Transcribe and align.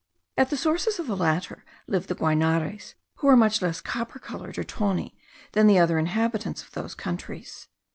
At 0.35 0.49
the 0.49 0.57
sources 0.57 0.97
of 0.97 1.05
the 1.05 1.15
latter 1.15 1.63
live 1.85 2.07
the 2.07 2.15
Guainares, 2.15 2.95
who 3.17 3.27
are 3.27 3.35
much 3.35 3.61
less 3.61 3.81
copper 3.81 4.17
coloured, 4.17 4.57
or 4.57 4.63
tawny, 4.63 5.15
than 5.51 5.67
the 5.67 5.77
other 5.77 5.99
inhabitants 5.99 6.63
of 6.63 6.71
those 6.71 6.95
countries. 6.95 7.67